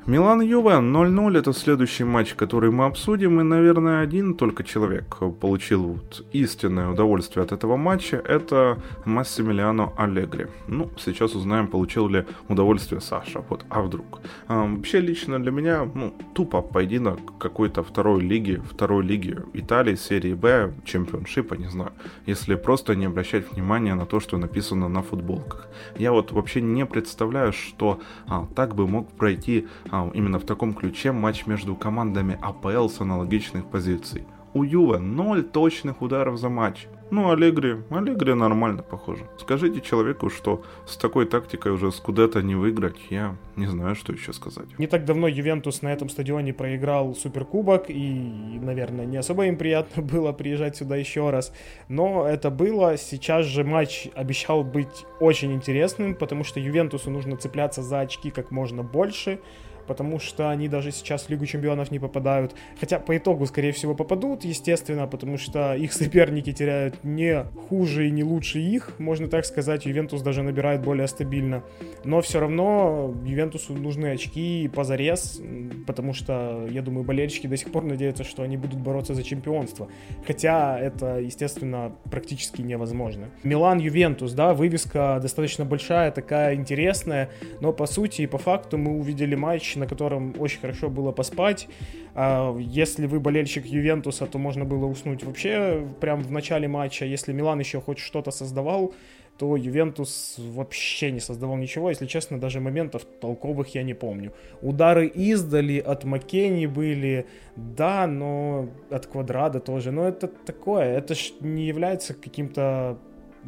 Милан 0.09 0.41
Юве 0.41 0.71
0-0 0.71 1.39
это 1.39 1.53
следующий 1.53 2.05
матч, 2.05 2.33
который 2.33 2.71
мы 2.71 2.87
обсудим, 2.87 3.41
и, 3.41 3.43
наверное, 3.43 4.01
один 4.01 4.33
только 4.37 4.65
человек 4.65 5.17
получил 5.39 5.83
вот 5.83 6.25
истинное 6.33 6.89
удовольствие 6.89 7.45
от 7.45 7.53
этого 7.53 7.77
матча, 7.77 8.17
это 8.17 8.79
Массимилиано 9.05 9.93
Аллегри. 9.99 10.47
Ну, 10.67 10.89
сейчас 10.97 11.35
узнаем, 11.35 11.69
получил 11.69 12.09
ли 12.09 12.25
удовольствие 12.49 13.03
Саша, 13.03 13.45
вот, 13.51 13.67
а 13.69 13.83
вдруг. 13.83 14.21
А, 14.47 14.65
вообще, 14.65 15.01
лично 15.01 15.43
для 15.43 15.51
меня, 15.51 15.87
ну, 15.95 16.15
тупо 16.33 16.63
поединок 16.63 17.19
какой-то 17.39 17.83
второй 17.83 18.23
лиги, 18.23 18.63
второй 18.71 19.05
лиги 19.05 19.37
Италии, 19.53 19.97
серии 19.97 20.33
Б, 20.33 20.73
чемпионшипа, 20.87 21.53
не 21.53 21.69
знаю, 21.69 21.93
если 22.25 22.55
просто 22.55 22.95
не 22.95 23.05
обращать 23.05 23.53
внимания 23.53 23.95
на 23.95 24.07
то, 24.07 24.21
что 24.21 24.39
написано 24.39 24.89
на 24.89 25.03
футболках. 25.03 25.69
Я 25.99 26.13
вот 26.13 26.33
вообще 26.33 26.63
не 26.63 26.87
представляю, 26.87 27.53
что 27.53 28.01
а, 28.27 28.47
так 28.57 28.75
бы 28.75 28.89
мог 28.89 29.13
пройти 29.13 29.67
а, 29.91 29.98
именно 30.15 30.39
в 30.39 30.45
таком 30.45 30.75
ключе 30.75 31.13
матч 31.13 31.47
между 31.47 31.77
командами 31.77 32.39
АПЛ 32.41 32.89
с 32.89 33.01
аналогичных 33.01 33.67
позиций. 33.67 34.25
У 34.55 34.63
Юве 34.63 34.99
0 34.99 35.43
точных 35.43 36.03
ударов 36.03 36.39
за 36.39 36.49
матч. 36.49 36.87
Ну, 37.11 37.31
Аллегри, 37.31 37.77
Аллегри 37.91 38.35
нормально, 38.35 38.83
похоже. 38.83 39.25
Скажите 39.39 39.81
человеку, 39.81 40.29
что 40.29 40.63
с 40.87 40.97
такой 40.97 41.25
тактикой 41.25 41.73
уже 41.73 41.91
Скудета 41.91 42.43
не 42.43 42.55
выиграть, 42.55 42.97
я 43.09 43.35
не 43.57 43.67
знаю, 43.67 43.95
что 43.95 44.13
еще 44.13 44.35
сказать. 44.35 44.67
Не 44.79 44.87
так 44.87 45.07
давно 45.07 45.27
Ювентус 45.27 45.81
на 45.81 45.89
этом 45.89 46.11
стадионе 46.11 46.53
проиграл 46.53 47.15
Суперкубок, 47.15 47.87
и, 47.89 48.59
наверное, 48.61 49.07
не 49.07 49.17
особо 49.17 49.47
им 49.47 49.57
приятно 49.57 50.03
было 50.15 50.33
приезжать 50.33 50.77
сюда 50.77 50.97
еще 50.97 51.31
раз. 51.31 51.53
Но 51.89 52.27
это 52.27 52.51
было. 52.51 52.99
Сейчас 52.99 53.47
же 53.47 53.65
матч 53.65 54.09
обещал 54.15 54.63
быть 54.63 55.07
очень 55.19 55.53
интересным, 55.53 56.15
потому 56.15 56.45
что 56.45 56.61
Ювентусу 56.61 57.11
нужно 57.11 57.37
цепляться 57.37 57.83
за 57.83 58.01
очки 58.01 58.31
как 58.31 58.51
можно 58.51 58.83
больше 58.83 59.41
потому 59.89 60.21
что 60.21 60.51
они 60.51 60.69
даже 60.69 60.93
сейчас 60.93 61.25
в 61.25 61.31
Лигу 61.31 61.47
Чемпионов 61.47 61.91
не 61.91 61.99
попадают. 61.99 62.55
Хотя 62.79 63.01
по 63.01 63.17
итогу, 63.17 63.47
скорее 63.47 63.73
всего, 63.73 63.95
попадут, 63.95 64.45
естественно, 64.45 65.07
потому 65.07 65.39
что 65.39 65.75
их 65.75 65.93
соперники 65.93 66.53
теряют 66.53 67.03
не 67.03 67.45
хуже 67.69 68.07
и 68.07 68.11
не 68.11 68.23
лучше 68.23 68.61
их, 68.61 68.93
можно 68.99 69.29
так 69.29 69.47
сказать. 69.47 69.87
Ювентус 69.87 70.23
даже 70.23 70.43
набирает 70.43 70.83
более 70.83 71.09
стабильно. 71.09 71.65
Но 72.05 72.21
все 72.21 72.41
равно 72.41 73.15
Ювентусу 73.25 73.73
нужны 73.73 74.09
очки 74.13 74.69
позарез, 74.69 75.41
потому 75.87 76.13
что, 76.13 76.67
я 76.71 76.83
думаю, 76.83 77.05
болельщики 77.05 77.47
до 77.47 77.57
сих 77.57 77.73
пор 77.73 77.85
надеются, 77.85 78.25
что 78.25 78.43
они 78.43 78.57
будут 78.57 78.79
бороться 78.79 79.15
за 79.15 79.23
чемпионство. 79.23 79.89
Хотя 80.27 80.79
это, 80.79 81.19
естественно, 81.19 81.93
практически 82.11 82.61
невозможно. 82.61 83.29
Милан, 83.43 83.79
Ювентус, 83.79 84.33
да, 84.33 84.53
вывеска 84.53 85.19
достаточно 85.23 85.65
большая, 85.65 86.11
такая 86.11 86.55
интересная, 86.55 87.31
но 87.61 87.73
по 87.73 87.87
сути 87.87 88.23
и 88.23 88.27
по 88.27 88.39
факту 88.39 88.77
мы 88.77 88.99
увидели 88.99 89.35
матч, 89.35 89.77
на 89.79 89.87
котором 89.87 90.35
очень 90.39 90.61
хорошо 90.61 90.89
было 90.89 91.13
поспать. 91.13 91.69
А, 92.15 92.57
если 92.59 93.07
вы 93.07 93.21
болельщик 93.21 93.67
Ювентуса, 93.67 94.27
то 94.27 94.39
можно 94.39 94.65
было 94.65 94.87
уснуть 94.87 95.25
вообще 95.25 95.87
прям 96.01 96.23
в 96.23 96.31
начале 96.31 96.69
матча. 96.69 97.05
Если 97.05 97.33
Милан 97.33 97.61
еще 97.61 97.81
хоть 97.81 97.99
что-то 97.99 98.31
создавал, 98.31 98.93
то 99.39 99.57
Ювентус 99.57 100.35
вообще 100.39 101.13
не 101.13 101.21
создавал 101.21 101.57
ничего. 101.57 101.91
Если 101.91 102.07
честно, 102.07 102.41
даже 102.41 102.61
моментов 102.61 103.05
толковых 103.21 103.75
я 103.75 103.85
не 103.85 103.95
помню. 103.95 104.33
Удары 104.63 105.07
издали 105.07 105.79
от 105.79 106.05
Маккени 106.05 106.67
были, 106.67 107.27
да, 107.55 108.07
но 108.07 108.69
от 108.91 109.07
Квадрада 109.07 109.61
тоже. 109.61 109.93
Но 109.93 110.09
это 110.09 110.27
такое, 110.27 110.99
это 110.99 111.15
ж 111.15 111.33
не 111.41 111.67
является 111.69 112.15
каким-то 112.15 112.99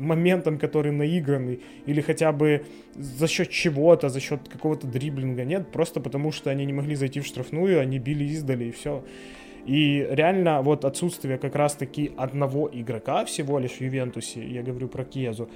моментом, 0.00 0.58
который 0.58 0.92
наигранный, 0.92 1.60
или 1.86 2.00
хотя 2.00 2.32
бы 2.32 2.64
за 2.94 3.28
счет 3.28 3.50
чего-то, 3.50 4.08
за 4.08 4.20
счет 4.20 4.48
какого-то 4.48 4.86
дриблинга. 4.86 5.44
Нет, 5.44 5.70
просто 5.70 6.00
потому 6.00 6.32
что 6.32 6.50
они 6.50 6.64
не 6.64 6.72
могли 6.72 6.96
зайти 6.96 7.20
в 7.20 7.26
штрафную, 7.26 7.80
они 7.80 7.98
били 7.98 8.24
издали 8.24 8.64
и 8.64 8.70
все. 8.70 9.04
И 9.66 10.06
реально 10.10 10.62
вот 10.62 10.84
отсутствие 10.84 11.36
как 11.38 11.54
раз-таки 11.54 12.12
одного 12.16 12.70
игрока 12.72 13.24
всего 13.26 13.58
лишь 13.58 13.72
в 13.72 13.80
Ювентусе, 13.80 14.42
я 14.46 14.62
говорю 14.62 14.88
про 14.88 15.04
Кезу, 15.04 15.50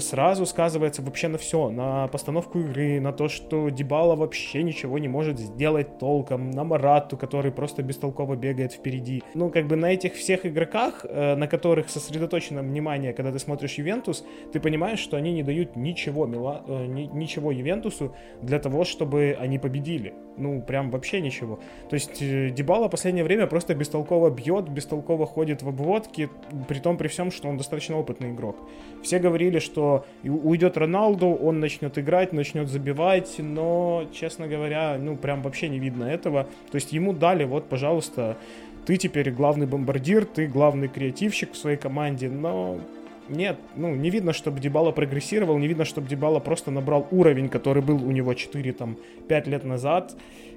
сразу 0.00 0.46
сказывается 0.46 1.02
вообще 1.02 1.28
на 1.28 1.38
все, 1.38 1.70
на 1.70 2.08
постановку 2.08 2.60
игры, 2.60 3.00
на 3.00 3.12
то, 3.12 3.28
что 3.28 3.68
Дебала 3.68 4.16
вообще 4.16 4.62
ничего 4.62 4.98
не 4.98 5.08
может 5.08 5.38
сделать 5.38 5.98
толком, 5.98 6.50
на 6.50 6.64
Марату, 6.64 7.16
который 7.16 7.52
просто 7.52 7.82
бестолково 7.82 8.36
бегает 8.36 8.72
впереди. 8.72 9.22
Ну, 9.34 9.50
как 9.50 9.66
бы 9.66 9.76
на 9.76 9.92
этих 9.92 10.14
всех 10.14 10.46
игроках, 10.46 11.04
э, 11.04 11.34
на 11.36 11.46
которых 11.46 11.90
сосредоточено 11.90 12.62
внимание, 12.62 13.12
когда 13.12 13.32
ты 13.32 13.38
смотришь 13.38 13.74
Ювентус, 13.74 14.24
ты 14.52 14.60
понимаешь, 14.60 14.98
что 14.98 15.16
они 15.16 15.32
не 15.32 15.42
дают 15.42 15.76
ничего, 15.76 16.26
Мила, 16.26 16.62
э, 16.66 16.86
ничего 16.86 17.50
Ювентусу 17.50 18.14
для 18.42 18.58
того, 18.58 18.84
чтобы 18.84 19.36
они 19.40 19.58
победили. 19.58 20.14
Ну, 20.36 20.62
прям 20.62 20.90
вообще 20.90 21.20
ничего. 21.20 21.58
То 21.90 21.94
есть 21.94 22.18
Дебала 22.54 22.88
в 22.88 22.90
последнее 22.90 23.24
время 23.24 23.46
просто 23.46 23.74
бестолково 23.74 24.30
бьет, 24.30 24.68
бестолково 24.68 25.26
ходит 25.26 25.62
в 25.62 25.68
обводке, 25.68 26.30
при 26.68 26.78
том 26.78 26.96
при 26.96 27.08
всем, 27.08 27.30
что 27.30 27.48
он 27.48 27.56
достаточно 27.56 27.98
опытный 27.98 28.30
игрок. 28.30 28.56
Все 29.02 29.18
говорили, 29.18 29.58
что 29.58 29.71
что 29.72 30.04
уйдет 30.22 30.76
Роналду, 30.76 31.28
он 31.28 31.60
начнет 31.60 31.98
играть, 31.98 32.32
начнет 32.32 32.68
забивать, 32.68 33.36
но, 33.38 34.04
честно 34.12 34.46
говоря, 34.46 34.98
ну, 35.00 35.16
прям 35.16 35.42
вообще 35.42 35.68
не 35.68 35.78
видно 35.78 36.04
этого. 36.04 36.46
То 36.70 36.76
есть 36.76 36.92
ему 36.92 37.14
дали, 37.14 37.44
вот, 37.44 37.68
пожалуйста, 37.68 38.36
ты 38.84 38.96
теперь 38.96 39.30
главный 39.30 39.66
бомбардир, 39.66 40.26
ты 40.26 40.46
главный 40.46 40.88
креативщик 40.88 41.52
в 41.52 41.56
своей 41.56 41.78
команде, 41.78 42.28
но 42.28 42.80
нет, 43.28 43.56
ну, 43.76 43.94
не 43.94 44.10
видно, 44.10 44.32
чтобы 44.32 44.60
Дебала 44.60 44.90
прогрессировал, 44.90 45.56
не 45.58 45.68
видно, 45.68 45.84
чтобы 45.84 46.08
Дебала 46.08 46.40
просто 46.40 46.70
набрал 46.70 47.06
уровень, 47.10 47.48
который 47.48 47.82
был 47.82 47.96
у 47.96 48.10
него 48.10 48.34
4, 48.34 48.72
там, 48.72 48.98
5 49.28 49.46
лет 49.46 49.64
назад. 49.64 50.14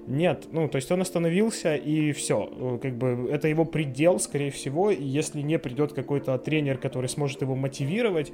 Нет, 0.07 0.47
ну, 0.51 0.67
то 0.67 0.75
есть 0.75 0.91
он 0.91 1.01
остановился, 1.01 1.75
и 1.75 2.11
все. 2.11 2.79
Как 2.81 2.93
бы 2.95 3.27
это 3.31 3.47
его 3.47 3.65
предел, 3.65 4.19
скорее 4.19 4.51
всего, 4.51 4.91
и 4.91 5.03
если 5.03 5.41
не 5.41 5.57
придет 5.57 5.93
какой-то 5.93 6.37
тренер, 6.37 6.77
который 6.77 7.09
сможет 7.09 7.41
его 7.41 7.55
мотивировать, 7.55 8.31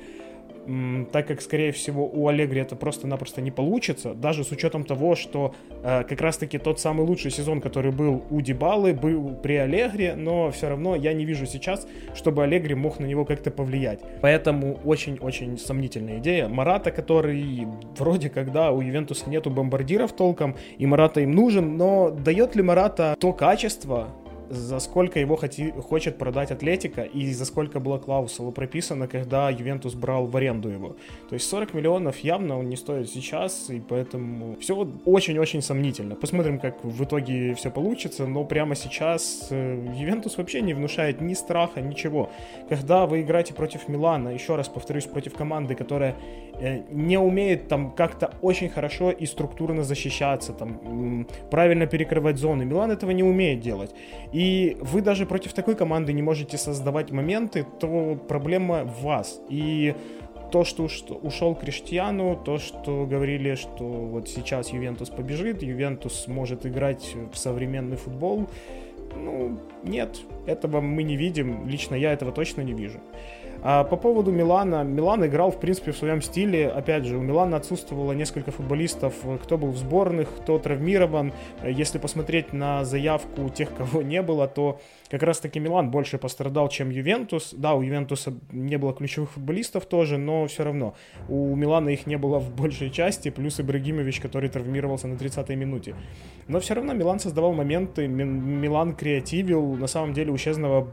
так 1.11 1.27
как, 1.27 1.41
скорее 1.41 1.71
всего, 1.71 2.07
у 2.07 2.27
Аллегри 2.27 2.61
это 2.61 2.75
просто-напросто 2.75 3.41
не 3.41 3.51
получится, 3.51 4.13
даже 4.13 4.43
с 4.43 4.51
учетом 4.51 4.83
того, 4.83 5.15
что 5.15 5.53
э, 5.83 6.03
как 6.03 6.21
раз-таки 6.21 6.57
тот 6.57 6.79
самый 6.79 7.05
лучший 7.05 7.31
сезон, 7.31 7.61
который 7.61 7.91
был 7.91 8.23
у 8.29 8.41
Дебалы, 8.41 8.93
был 8.93 9.35
при 9.35 9.55
Аллегри, 9.55 10.13
но 10.15 10.51
все 10.51 10.69
равно 10.69 10.95
я 10.95 11.13
не 11.13 11.25
вижу 11.25 11.45
сейчас, 11.45 11.87
чтобы 12.13 12.43
Аллегри 12.43 12.75
мог 12.75 12.99
на 12.99 13.05
него 13.05 13.25
как-то 13.25 13.51
повлиять. 13.51 14.01
Поэтому 14.21 14.79
очень-очень 14.83 15.57
сомнительная 15.57 16.19
идея. 16.19 16.47
Марата, 16.47 16.91
который 16.91 17.67
вроде 17.97 18.29
когда 18.29 18.71
у 18.71 18.81
Ювентуса 18.81 19.29
нету 19.29 19.49
бомбардиров 19.49 20.13
толком, 20.13 20.55
и 20.77 20.85
Марата 20.85 21.21
им 21.21 21.31
нужен, 21.31 21.77
но 21.77 22.11
дает 22.11 22.55
ли 22.55 22.61
Марата 22.61 23.15
то 23.19 23.33
качество, 23.33 24.09
за 24.51 24.79
сколько 24.79 25.19
его 25.19 25.37
хоти, 25.37 25.71
хочет 25.71 26.17
продать 26.17 26.51
Атлетика 26.51 27.03
и 27.03 27.31
за 27.31 27.45
сколько 27.45 27.79
была 27.79 27.99
клаусула 27.99 28.51
прописана, 28.51 29.07
когда 29.07 29.49
Ювентус 29.49 29.93
брал 29.93 30.25
в 30.25 30.35
аренду 30.35 30.69
его. 30.69 30.95
То 31.29 31.35
есть 31.35 31.49
40 31.49 31.73
миллионов 31.73 32.19
явно 32.19 32.59
он 32.59 32.69
не 32.69 32.75
стоит 32.75 33.09
сейчас, 33.09 33.69
и 33.69 33.79
поэтому 33.79 34.57
все 34.59 34.87
очень-очень 35.05 35.61
сомнительно. 35.61 36.15
Посмотрим, 36.15 36.59
как 36.59 36.83
в 36.83 37.03
итоге 37.03 37.55
все 37.55 37.71
получится, 37.71 38.27
но 38.27 38.43
прямо 38.43 38.75
сейчас 38.75 39.47
э, 39.51 39.93
Ювентус 39.95 40.37
вообще 40.37 40.61
не 40.61 40.73
внушает 40.73 41.21
ни 41.21 41.33
страха, 41.33 41.79
ничего. 41.79 42.29
Когда 42.67 43.05
вы 43.05 43.21
играете 43.21 43.53
против 43.53 43.87
Милана, 43.87 44.29
еще 44.29 44.55
раз 44.55 44.67
повторюсь, 44.67 45.05
против 45.05 45.33
команды, 45.33 45.75
которая 45.75 46.15
э, 46.59 46.81
не 46.91 47.17
умеет 47.17 47.69
там 47.69 47.91
как-то 47.91 48.33
очень 48.41 48.69
хорошо 48.69 49.11
и 49.11 49.25
структурно 49.25 49.83
защищаться, 49.83 50.51
там 50.51 51.25
правильно 51.49 51.87
перекрывать 51.87 52.37
зоны. 52.37 52.65
Милан 52.65 52.91
этого 52.91 53.11
не 53.11 53.23
умеет 53.23 53.61
делать. 53.61 53.91
И 54.33 54.40
и 54.41 54.75
вы 54.81 55.01
даже 55.01 55.27
против 55.27 55.53
такой 55.53 55.75
команды 55.75 56.13
не 56.13 56.23
можете 56.23 56.57
создавать 56.57 57.11
моменты, 57.11 57.63
то 57.79 58.17
проблема 58.27 58.85
в 58.85 59.03
вас. 59.03 59.39
И 59.49 59.93
то, 60.51 60.63
что 60.63 60.89
ушел 61.21 61.53
Криштиану, 61.53 62.35
то, 62.43 62.57
что 62.57 63.05
говорили, 63.05 63.53
что 63.53 63.83
вот 63.83 64.29
сейчас 64.29 64.73
Ювентус 64.73 65.09
побежит, 65.09 65.61
Ювентус 65.61 66.27
может 66.27 66.65
играть 66.65 67.15
в 67.31 67.37
современный 67.37 67.97
футбол, 67.97 68.49
ну, 69.15 69.59
нет, 69.83 70.19
этого 70.47 70.81
мы 70.81 71.03
не 71.03 71.17
видим. 71.17 71.67
Лично 71.67 71.93
я 71.93 72.11
этого 72.11 72.31
точно 72.31 72.61
не 72.61 72.73
вижу. 72.73 72.99
А 73.63 73.83
по 73.83 73.95
поводу 73.95 74.31
Милана, 74.31 74.83
Милан 74.83 75.25
играл, 75.25 75.51
в 75.51 75.59
принципе, 75.59 75.91
в 75.91 75.97
своем 75.97 76.21
стиле. 76.21 76.67
Опять 76.67 77.05
же, 77.05 77.17
у 77.17 77.21
Милана 77.21 77.57
отсутствовало 77.57 78.13
несколько 78.13 78.51
футболистов, 78.51 79.13
кто 79.43 79.57
был 79.57 79.69
в 79.71 79.77
сборных, 79.77 80.29
кто 80.35 80.57
травмирован. 80.57 81.31
Если 81.63 81.99
посмотреть 81.99 82.53
на 82.53 82.83
заявку 82.85 83.49
тех, 83.49 83.73
кого 83.77 84.01
не 84.01 84.21
было, 84.23 84.47
то 84.47 84.79
как 85.09 85.21
раз-таки 85.21 85.59
Милан 85.59 85.91
больше 85.91 86.17
пострадал, 86.17 86.69
чем 86.69 86.89
Ювентус. 86.89 87.53
Да, 87.55 87.75
у 87.75 87.81
Ювентуса 87.83 88.33
не 88.51 88.77
было 88.77 88.93
ключевых 88.93 89.31
футболистов 89.31 89.85
тоже, 89.85 90.17
но 90.17 90.47
все 90.47 90.63
равно. 90.63 90.95
У 91.29 91.55
Милана 91.55 91.89
их 91.89 92.07
не 92.07 92.17
было 92.17 92.39
в 92.39 92.49
большей 92.55 92.89
части, 92.89 93.29
плюс 93.29 93.59
Ибрагимович, 93.59 94.21
который 94.21 94.49
травмировался 94.49 95.07
на 95.07 95.13
30-й 95.13 95.55
минуте. 95.55 95.95
Но 96.47 96.59
все 96.59 96.73
равно 96.73 96.93
Милан 96.93 97.19
создавал 97.19 97.53
моменты, 97.53 98.07
Милан 98.07 98.95
креативил. 98.95 99.75
На 99.75 99.87
самом 99.87 100.13
деле 100.13 100.31
у 100.31 100.37
Чезнова 100.37 100.87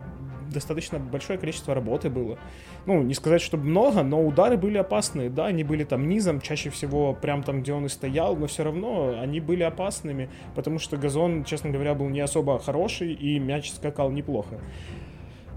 достаточно 0.52 0.99
большое 0.99 1.38
количество 1.38 1.75
работы 1.75 2.11
было. 2.11 2.38
Ну, 2.87 3.02
не 3.02 3.14
сказать, 3.14 3.40
чтобы 3.43 3.64
много, 3.64 4.02
но 4.02 4.25
удары 4.25 4.57
были 4.57 4.78
опасные, 4.78 5.31
да, 5.31 5.47
они 5.47 5.64
были 5.64 5.85
там 5.85 6.09
низом, 6.09 6.40
чаще 6.40 6.71
всего 6.71 7.14
прям 7.14 7.43
там, 7.43 7.62
где 7.62 7.73
он 7.73 7.87
и 7.87 7.88
стоял, 7.88 8.37
но 8.37 8.47
все 8.47 8.64
равно 8.64 9.19
они 9.21 9.40
были 9.40 9.62
опасными, 9.62 10.31
потому 10.55 10.78
что 10.78 10.97
газон, 10.97 11.45
честно 11.45 11.71
говоря, 11.71 11.95
был 11.95 12.09
не 12.09 12.21
особо 12.21 12.59
хороший, 12.59 13.12
и 13.12 13.38
мяч 13.38 13.71
скакал 13.71 14.11
неплохо. 14.11 14.61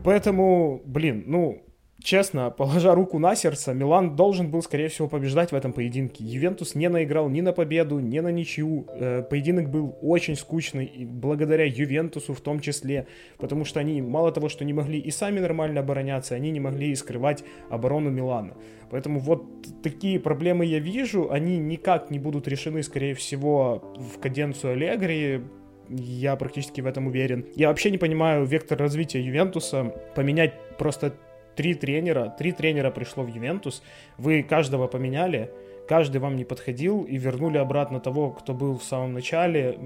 Поэтому, 0.04 0.82
блин, 0.86 1.24
ну, 1.28 1.64
честно, 2.04 2.50
положа 2.50 2.96
руку 2.96 3.20
на 3.20 3.36
сердце, 3.36 3.74
Милан 3.74 4.16
должен 4.16 4.50
был, 4.50 4.62
скорее 4.62 4.88
всего, 4.88 5.08
побеждать 5.08 5.52
в 5.52 5.56
этом 5.56 5.74
поединке. 5.74 6.24
Ювентус 6.24 6.76
не 6.76 6.90
наиграл 6.90 7.30
ни 7.30 7.42
на 7.42 7.54
победу, 7.54 8.00
ни 8.00 8.20
на 8.20 8.30
ничью. 8.30 8.86
Э, 8.90 9.24
поединок 9.24 9.70
был 9.70 9.98
очень 10.02 10.36
скучный, 10.36 10.92
благодаря 11.06 11.66
Ювентусу 11.66 12.34
в 12.34 12.42
том 12.42 12.60
числе, 12.60 13.08
потому 13.38 13.66
что 13.66 13.80
они 13.80 14.02
мало 14.02 14.32
того, 14.32 14.50
что 14.50 14.66
не 14.66 14.74
могли 14.74 15.00
и 15.00 15.12
сами 15.12 15.40
нормально 15.40 15.82
обороняться, 15.82 16.36
они 16.36 16.52
не 16.52 16.60
могли 16.60 16.92
и 16.92 16.96
скрывать 16.96 17.44
оборону 17.70 18.10
Милана. 18.10 18.56
Поэтому 18.90 19.20
вот 19.20 19.46
такие 19.84 20.20
проблемы 20.20 20.66
я 20.66 20.80
вижу, 20.80 21.32
они 21.32 21.58
никак 21.58 22.12
не 22.12 22.20
будут 22.20 22.48
решены, 22.48 22.84
скорее 22.84 23.16
всего, 23.16 23.96
в 23.98 24.20
каденцию 24.20 24.74
Аллегри, 24.74 25.42
я 25.90 26.36
практически 26.36 26.82
в 26.82 26.88
этом 26.88 27.08
уверен. 27.08 27.46
Я 27.56 27.68
вообще 27.68 27.92
не 27.92 27.98
понимаю 27.98 28.46
вектор 28.46 28.78
развития 28.78 29.22
Ювентуса. 29.22 29.94
Поменять 30.16 30.54
просто 30.78 31.14
три 31.56 31.74
тренера, 31.74 32.34
три 32.38 32.52
тренера 32.52 32.92
пришло 32.92 33.24
в 33.24 33.28
Ювентус, 33.28 33.84
вы 34.18 34.44
каждого 34.44 34.88
поменяли, 34.88 35.52
каждый 35.88 36.18
вам 36.18 36.36
не 36.36 36.46
подходил 36.46 37.04
и 37.04 37.18
вернули 37.18 37.58
обратно 37.58 38.00
того, 38.00 38.32
кто 38.32 38.54
был 38.54 38.78
в 38.78 38.84
самом 38.84 39.14
начале. 39.14 39.78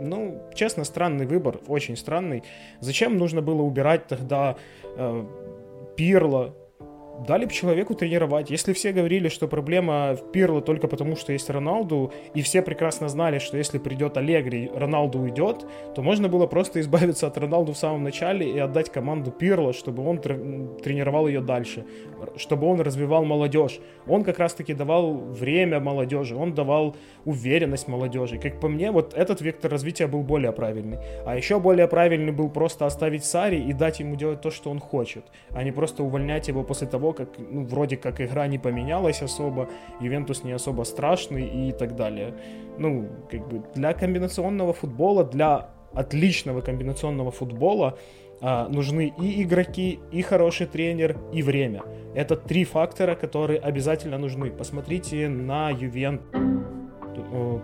Ну, 0.00 0.42
честно, 0.54 0.84
странный 0.84 1.26
выбор, 1.26 1.60
очень 1.68 1.96
странный. 1.96 2.42
Зачем 2.80 3.16
нужно 3.16 3.42
было 3.42 3.62
убирать 3.62 4.06
тогда 4.06 4.56
э, 4.96 5.26
Пирло, 5.96 6.54
дали 7.26 7.44
бы 7.44 7.52
человеку 7.52 7.94
тренировать. 7.94 8.50
Если 8.50 8.72
все 8.72 8.92
говорили, 8.92 9.28
что 9.28 9.48
проблема 9.48 10.14
в 10.14 10.32
Пирло 10.32 10.60
только 10.60 10.88
потому, 10.88 11.16
что 11.16 11.32
есть 11.32 11.48
Роналду, 11.50 12.12
и 12.34 12.42
все 12.42 12.62
прекрасно 12.62 13.08
знали, 13.08 13.38
что 13.38 13.56
если 13.56 13.78
придет 13.78 14.16
Аллегри, 14.16 14.70
Роналду 14.74 15.20
уйдет, 15.20 15.66
то 15.94 16.02
можно 16.02 16.28
было 16.28 16.46
просто 16.46 16.80
избавиться 16.80 17.26
от 17.26 17.38
Роналду 17.38 17.72
в 17.72 17.78
самом 17.78 18.02
начале 18.02 18.50
и 18.50 18.58
отдать 18.58 18.90
команду 18.90 19.30
Пирло, 19.30 19.72
чтобы 19.72 20.06
он 20.06 20.18
тренировал 20.18 21.26
ее 21.26 21.40
дальше, 21.40 21.84
чтобы 22.36 22.66
он 22.66 22.80
развивал 22.80 23.24
молодежь. 23.24 23.80
Он 24.06 24.24
как 24.24 24.38
раз-таки 24.38 24.74
давал 24.74 25.14
время 25.14 25.80
молодежи, 25.80 26.36
он 26.36 26.54
давал 26.54 26.96
уверенность 27.24 27.88
молодежи. 27.88 28.38
Как 28.38 28.60
по 28.60 28.68
мне, 28.68 28.90
вот 28.90 29.14
этот 29.14 29.40
вектор 29.40 29.70
развития 29.70 30.06
был 30.06 30.22
более 30.22 30.52
правильный. 30.52 30.98
А 31.24 31.36
еще 31.36 31.58
более 31.60 31.88
правильный 31.88 32.32
был 32.32 32.50
просто 32.50 32.86
оставить 32.86 33.24
Сари 33.24 33.60
и 33.60 33.72
дать 33.72 34.00
ему 34.00 34.16
делать 34.16 34.40
то, 34.40 34.50
что 34.50 34.70
он 34.70 34.78
хочет, 34.78 35.24
а 35.50 35.62
не 35.62 35.72
просто 35.72 36.02
увольнять 36.02 36.48
его 36.48 36.62
после 36.62 36.86
того, 36.86 37.05
того, 37.06 37.12
как, 37.12 37.28
ну, 37.38 37.64
вроде 37.64 37.96
как 37.96 38.20
игра 38.20 38.46
не 38.46 38.58
поменялась 38.58 39.22
особо, 39.22 39.68
Ювентус 40.00 40.44
не 40.44 40.52
особо 40.52 40.84
страшный 40.84 41.68
и 41.68 41.72
так 41.72 41.94
далее. 41.96 42.34
Ну, 42.78 43.08
как 43.30 43.48
бы 43.48 43.62
для 43.74 43.92
комбинационного 43.92 44.72
футбола, 44.72 45.24
для 45.24 45.68
отличного 45.94 46.60
комбинационного 46.60 47.30
футбола 47.30 47.98
а, 48.40 48.68
нужны 48.68 49.12
и 49.22 49.42
игроки, 49.42 49.98
и 50.12 50.22
хороший 50.22 50.66
тренер, 50.66 51.16
и 51.34 51.42
время. 51.42 51.82
Это 52.14 52.36
три 52.36 52.64
фактора, 52.64 53.14
которые 53.14 53.60
обязательно 53.60 54.18
нужны. 54.18 54.50
Посмотрите 54.50 55.28
на 55.28 55.70
Ювентус 55.70 56.55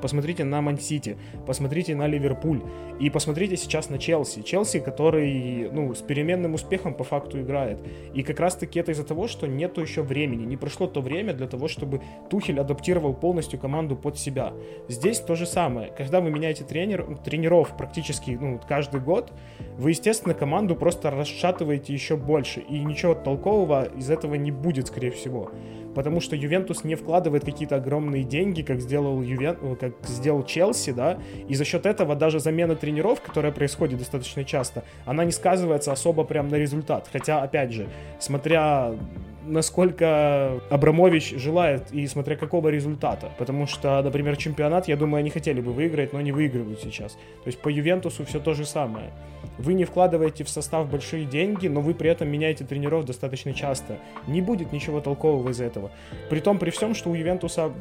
посмотрите 0.01 0.45
на 0.45 0.61
Ман-Сити, 0.61 1.17
посмотрите 1.47 1.95
на 1.95 2.07
Ливерпуль 2.07 2.63
и 3.01 3.11
посмотрите 3.11 3.57
сейчас 3.57 3.91
на 3.91 3.99
Челси. 3.99 4.43
Челси, 4.43 4.81
который, 4.81 5.71
ну, 5.73 5.95
с 5.95 6.01
переменным 6.01 6.55
успехом 6.55 6.95
по 6.95 7.05
факту 7.05 7.41
играет. 7.41 7.79
И 8.15 8.23
как 8.23 8.41
раз-таки 8.41 8.79
это 8.81 8.93
из-за 8.93 9.05
того, 9.05 9.29
что 9.29 9.47
нету 9.47 9.81
еще 9.81 10.03
времени. 10.03 10.45
Не 10.45 10.57
прошло 10.57 10.87
то 10.87 11.01
время 11.01 11.33
для 11.33 11.47
того, 11.47 11.69
чтобы 11.69 12.01
Тухель 12.31 12.61
адаптировал 12.61 13.15
полностью 13.15 13.59
команду 13.59 13.97
под 13.97 14.19
себя. 14.19 14.53
Здесь 14.89 15.21
то 15.21 15.35
же 15.35 15.47
самое. 15.47 15.93
Когда 15.97 16.21
вы 16.21 16.31
меняете 16.31 16.65
тренер, 16.65 17.19
тренеров 17.25 17.77
практически 17.77 18.39
ну, 18.41 18.61
каждый 18.69 19.01
год, 19.01 19.33
вы, 19.79 19.91
естественно, 19.91 20.35
команду 20.35 20.77
просто 20.77 21.11
расшатываете 21.11 21.93
еще 21.93 22.17
больше. 22.17 22.61
И 22.61 22.79
ничего 22.79 23.15
толкового 23.15 23.85
из 23.85 24.11
этого 24.11 24.35
не 24.35 24.51
будет, 24.51 24.89
скорее 24.89 25.11
всего 25.11 25.51
потому 25.95 26.21
что 26.21 26.37
Ювентус 26.37 26.85
не 26.85 26.95
вкладывает 26.95 27.45
какие-то 27.45 27.77
огромные 27.77 28.25
деньги, 28.25 28.63
как 28.63 28.81
сделал, 28.81 29.23
Ювен... 29.23 29.57
Э, 29.61 29.77
как 29.79 29.93
сделал 30.07 30.45
Челси, 30.45 30.93
да, 30.93 31.19
и 31.49 31.55
за 31.55 31.65
счет 31.65 31.87
этого 31.87 32.15
даже 32.15 32.41
замена 32.41 32.77
тренеров, 32.77 33.21
которая 33.21 33.53
происходит 33.53 33.99
достаточно 33.99 34.45
часто, 34.45 34.85
она 35.05 35.25
не 35.25 35.33
сказывается 35.33 35.93
особо 35.93 36.25
прям 36.25 36.49
на 36.49 36.57
результат. 36.57 37.09
Хотя, 37.13 37.43
опять 37.43 37.73
же, 37.73 37.89
смотря 38.19 38.93
насколько 39.47 40.61
Абрамович 40.71 41.35
желает 41.37 41.93
и 41.93 42.07
смотря 42.07 42.37
какого 42.37 42.69
результата. 42.69 43.31
Потому 43.39 43.67
что, 43.67 44.03
например, 44.03 44.37
чемпионат, 44.37 44.89
я 44.89 44.97
думаю, 44.97 45.21
они 45.21 45.31
хотели 45.31 45.61
бы 45.61 45.73
выиграть, 45.73 46.13
но 46.13 46.21
не 46.21 46.33
выигрывают 46.33 46.81
сейчас. 46.81 47.13
То 47.13 47.47
есть 47.47 47.59
по 47.61 47.69
Ювентусу 47.69 48.25
все 48.25 48.41
то 48.41 48.55
же 48.55 48.65
самое. 48.65 49.11
Вы 49.59 49.75
не 49.75 49.85
вкладываете 49.85 50.45
в 50.45 50.49
состав 50.49 50.91
большие 50.91 51.25
деньги, 51.25 51.69
но 51.69 51.81
вы 51.81 51.95
при 51.95 52.11
этом 52.11 52.29
меняете 52.29 52.65
тренеров 52.65 53.05
достаточно 53.05 53.53
часто. 53.53 53.99
Не 54.27 54.41
будет 54.41 54.73
ничего 54.73 55.01
толкового 55.01 55.51
из 55.51 55.61
этого. 55.61 55.91
При 56.31 56.41
том, 56.41 56.59
при 56.59 56.71
всем, 56.71 56.95
что 56.95 57.11
у 57.11 57.15
Ювентуса 57.15 57.73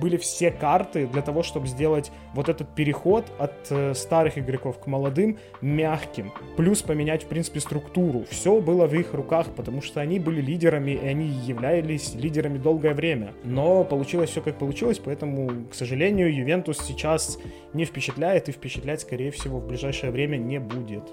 были 0.00 0.16
все 0.16 0.50
карты 0.50 1.06
для 1.06 1.22
того, 1.22 1.42
чтобы 1.42 1.66
сделать 1.66 2.10
вот 2.34 2.48
этот 2.48 2.68
переход 2.74 3.26
от 3.38 3.52
э, 3.70 3.94
старых 3.94 4.38
игроков 4.38 4.78
к 4.78 4.86
молодым 4.86 5.38
мягким. 5.60 6.32
Плюс 6.56 6.82
поменять, 6.82 7.24
в 7.24 7.26
принципе, 7.26 7.60
структуру. 7.60 8.24
Все 8.30 8.60
было 8.60 8.86
в 8.86 8.94
их 8.94 9.12
руках, 9.14 9.46
потому 9.56 9.82
что 9.82 10.00
они 10.00 10.18
были 10.18 10.40
лидерами, 10.40 10.98
они 11.08 11.26
являлись 11.26 12.14
лидерами 12.14 12.58
долгое 12.58 12.94
время. 12.94 13.34
Но 13.44 13.84
получилось 13.84 14.30
все 14.30 14.40
как 14.40 14.58
получилось, 14.58 14.98
поэтому, 14.98 15.66
к 15.70 15.74
сожалению, 15.74 16.34
Ювентус 16.34 16.78
сейчас 16.78 17.38
не 17.72 17.84
впечатляет 17.84 18.48
и 18.48 18.52
впечатлять, 18.52 19.00
скорее 19.00 19.30
всего, 19.30 19.58
в 19.58 19.66
ближайшее 19.66 20.12
время 20.12 20.36
не 20.36 20.60
будет. 20.60 21.04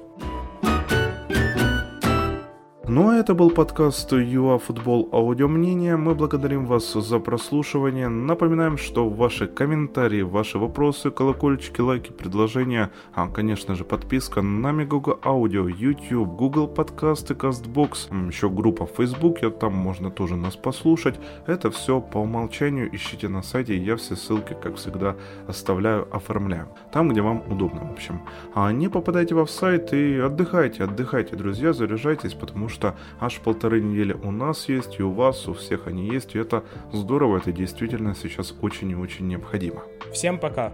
Ну 2.87 3.09
а 3.09 3.15
это 3.15 3.33
был 3.33 3.49
подкаст 3.49 4.13
ЮАФутбол 4.13 5.09
Аудио 5.11 5.47
Мнение. 5.47 5.97
Мы 5.97 6.13
благодарим 6.13 6.67
вас 6.67 6.93
за 6.93 7.17
прослушивание. 7.17 8.09
Напоминаем, 8.09 8.77
что 8.77 9.09
ваши 9.09 9.47
комментарии, 9.47 10.21
ваши 10.21 10.59
вопросы, 10.59 11.09
колокольчики, 11.09 11.81
лайки, 11.81 12.11
предложения, 12.11 12.91
а, 13.15 13.27
конечно 13.27 13.73
же, 13.73 13.85
подписка 13.85 14.43
на 14.43 14.71
Мегаго 14.71 15.17
Аудио, 15.23 15.67
YouTube, 15.67 16.29
Google 16.35 16.67
Подкасты, 16.67 17.33
CastBox, 17.33 18.27
еще 18.27 18.51
группа 18.51 18.85
в 18.85 18.91
Фейсбуке, 18.91 19.49
там 19.49 19.73
можно 19.73 20.11
тоже 20.11 20.35
нас 20.35 20.55
послушать. 20.55 21.15
Это 21.47 21.71
все 21.71 21.99
по 21.99 22.19
умолчанию 22.19 22.95
ищите 22.95 23.29
на 23.29 23.41
сайте, 23.41 23.75
я 23.75 23.95
все 23.95 24.15
ссылки, 24.15 24.55
как 24.61 24.75
всегда, 24.75 25.15
оставляю, 25.47 26.07
оформляю. 26.15 26.67
Там, 26.93 27.09
где 27.09 27.21
вам 27.21 27.41
удобно, 27.49 27.89
в 27.89 27.93
общем. 27.93 28.21
А 28.53 28.71
не 28.71 28.89
попадайте 28.89 29.33
в 29.33 29.47
сайт 29.47 29.91
и 29.91 30.19
отдыхайте, 30.19 30.83
отдыхайте, 30.83 31.35
друзья, 31.35 31.73
заряжайтесь, 31.73 32.35
потому 32.35 32.69
что 32.69 32.74
что 32.75 32.95
аж 33.19 33.39
полторы 33.39 33.81
недели 33.81 34.13
у 34.13 34.31
нас 34.31 34.69
есть, 34.69 34.99
и 34.99 35.03
у 35.03 35.11
вас, 35.11 35.47
у 35.47 35.53
всех 35.53 35.87
они 35.87 36.07
есть, 36.07 36.35
и 36.35 36.39
это 36.39 36.63
здорово, 36.91 37.37
это 37.37 37.51
действительно 37.51 38.13
сейчас 38.13 38.53
очень 38.61 38.91
и 38.91 38.95
очень 38.95 39.27
необходимо. 39.27 39.81
Всем 40.11 40.37
пока! 40.37 40.73